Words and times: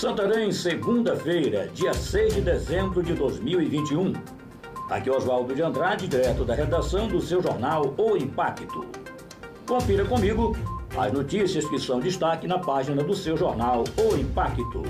Santarém, 0.00 0.50
segunda-feira, 0.50 1.68
dia 1.74 1.92
6 1.92 2.36
de 2.36 2.40
dezembro 2.40 3.02
de 3.02 3.12
2021. 3.12 4.14
Aqui 4.88 5.10
é 5.10 5.12
Oswaldo 5.12 5.54
de 5.54 5.60
Andrade, 5.60 6.08
direto 6.08 6.42
da 6.42 6.54
redação 6.54 7.06
do 7.06 7.20
seu 7.20 7.42
jornal 7.42 7.94
O 7.98 8.16
Impacto. 8.16 8.86
Confira 9.66 10.06
comigo 10.06 10.56
as 10.96 11.12
notícias 11.12 11.68
que 11.68 11.78
são 11.78 12.00
destaque 12.00 12.46
na 12.46 12.58
página 12.58 13.04
do 13.04 13.14
seu 13.14 13.36
jornal 13.36 13.84
O 13.98 14.16
Impacto. 14.16 14.82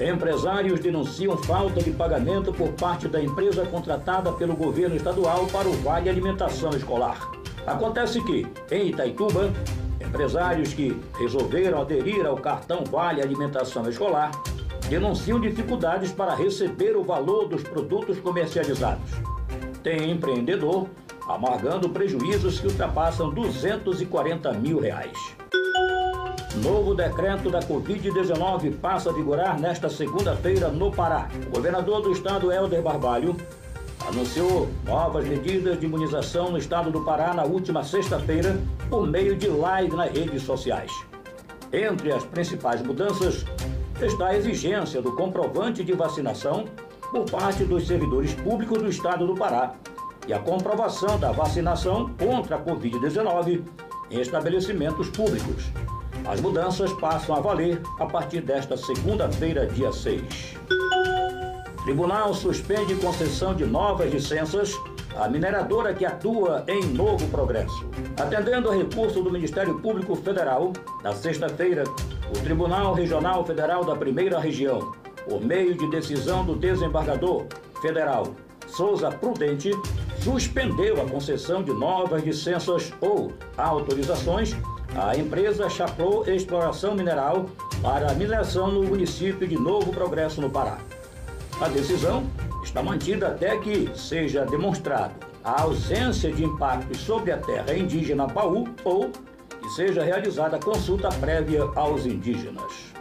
Empresários 0.00 0.80
denunciam 0.80 1.36
falta 1.36 1.82
de 1.82 1.90
pagamento 1.90 2.54
por 2.54 2.72
parte 2.72 3.06
da 3.06 3.22
empresa 3.22 3.66
contratada 3.66 4.32
pelo 4.32 4.56
governo 4.56 4.96
estadual 4.96 5.46
para 5.48 5.68
o 5.68 5.74
Vale 5.82 6.08
Alimentação 6.08 6.70
Escolar. 6.70 7.30
Acontece 7.66 8.24
que, 8.24 8.46
em 8.70 8.88
Itaituba, 8.88 9.52
empresários 10.00 10.72
que 10.72 11.00
resolveram 11.18 11.80
aderir 11.80 12.26
ao 12.26 12.36
cartão 12.36 12.84
Vale 12.84 13.22
Alimentação 13.22 13.88
Escolar 13.88 14.30
denunciam 14.88 15.40
dificuldades 15.40 16.12
para 16.12 16.34
receber 16.34 16.96
o 16.96 17.02
valor 17.02 17.48
dos 17.48 17.62
produtos 17.62 18.18
comercializados. 18.20 19.10
Tem 19.82 20.10
empreendedor 20.10 20.88
amargando 21.28 21.88
prejuízos 21.88 22.60
que 22.60 22.68
ultrapassam 22.68 23.30
240 23.30 24.52
mil 24.52 24.78
reais. 24.78 25.36
Novo 26.62 26.94
decreto 26.94 27.50
da 27.50 27.60
Covid-19 27.60 28.76
passa 28.78 29.10
a 29.10 29.12
vigorar 29.12 29.60
nesta 29.60 29.90
segunda-feira 29.90 30.68
no 30.68 30.90
Pará. 30.90 31.28
O 31.48 31.50
governador 31.50 32.00
do 32.00 32.12
estado, 32.12 32.50
Helder 32.50 32.80
Barbalho, 32.80 33.36
anunciou 34.06 34.68
novas 34.84 35.26
medidas 35.26 35.78
de 35.78 35.86
imunização 35.86 36.50
no 36.50 36.58
estado 36.58 36.90
do 36.90 37.02
Pará 37.02 37.34
na 37.34 37.44
última 37.44 37.82
sexta-feira 37.82 38.58
por 38.88 39.06
meio 39.06 39.36
de 39.36 39.48
live 39.48 39.96
nas 39.96 40.10
redes 40.10 40.42
sociais. 40.42 40.92
Entre 41.72 42.12
as 42.12 42.24
principais 42.24 42.80
mudanças 42.82 43.44
está 44.00 44.28
a 44.28 44.36
exigência 44.36 45.02
do 45.02 45.12
comprovante 45.16 45.82
de 45.82 45.92
vacinação 45.92 46.66
por 47.10 47.28
parte 47.30 47.64
dos 47.64 47.86
servidores 47.86 48.34
públicos 48.34 48.78
do 48.78 48.88
estado 48.88 49.26
do 49.26 49.34
Pará 49.34 49.74
e 50.28 50.32
a 50.32 50.38
comprovação 50.38 51.18
da 51.18 51.32
vacinação 51.32 52.10
contra 52.18 52.56
a 52.56 52.62
Covid-19 52.62 53.62
em 54.10 54.20
estabelecimentos 54.20 55.08
públicos. 55.08 55.64
As 56.26 56.40
mudanças 56.40 56.92
passam 56.94 57.36
a 57.36 57.40
valer 57.40 57.80
a 57.98 58.06
partir 58.06 58.40
desta 58.40 58.76
segunda-feira, 58.76 59.66
dia 59.66 59.92
6. 59.92 60.56
Tribunal 61.86 62.34
suspende 62.34 62.96
concessão 62.96 63.54
de 63.54 63.64
novas 63.64 64.12
licenças 64.12 64.74
à 65.14 65.28
mineradora 65.28 65.94
que 65.94 66.04
atua 66.04 66.64
em 66.66 66.84
Novo 66.84 67.24
Progresso. 67.28 67.88
Atendendo 68.20 68.68
a 68.68 68.74
recurso 68.74 69.22
do 69.22 69.30
Ministério 69.30 69.78
Público 69.78 70.16
Federal, 70.16 70.72
na 71.04 71.12
sexta-feira, 71.12 71.84
o 72.28 72.42
Tribunal 72.42 72.92
Regional 72.92 73.46
Federal 73.46 73.84
da 73.84 73.94
Primeira 73.94 74.40
Região, 74.40 74.92
por 75.28 75.40
meio 75.40 75.76
de 75.76 75.88
decisão 75.88 76.44
do 76.44 76.56
desembargador 76.56 77.46
federal 77.80 78.34
Souza 78.66 79.08
Prudente, 79.12 79.70
suspendeu 80.18 81.00
a 81.00 81.08
concessão 81.08 81.62
de 81.62 81.72
novas 81.72 82.24
licenças 82.24 82.92
ou 83.00 83.30
autorizações 83.56 84.56
à 84.96 85.16
empresa 85.16 85.70
Chaplô 85.70 86.24
Exploração 86.26 86.96
Mineral 86.96 87.46
para 87.80 88.12
mineração 88.14 88.72
no 88.72 88.82
município 88.82 89.46
de 89.46 89.54
Novo 89.54 89.92
Progresso, 89.92 90.40
no 90.40 90.50
Pará. 90.50 90.78
A 91.58 91.68
decisão 91.68 92.24
está 92.62 92.82
mantida 92.82 93.28
até 93.28 93.56
que 93.56 93.90
seja 93.96 94.44
demonstrado 94.44 95.14
a 95.42 95.62
ausência 95.62 96.30
de 96.30 96.44
impactos 96.44 96.98
sobre 96.98 97.32
a 97.32 97.38
terra 97.38 97.74
indígena 97.74 98.26
Paú 98.26 98.68
ou 98.84 99.10
que 99.62 99.70
seja 99.70 100.04
realizada 100.04 100.58
consulta 100.58 101.08
prévia 101.08 101.62
aos 101.74 102.04
indígenas. 102.04 102.92